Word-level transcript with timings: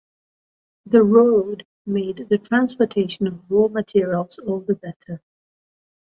The 0.87 1.03
road 1.03 1.67
made 1.85 2.25
the 2.29 2.39
Transportation 2.39 3.27
of 3.27 3.51
raw 3.51 3.67
materials 3.67 4.39
all 4.39 4.59
the 4.61 4.73
better. 4.73 5.21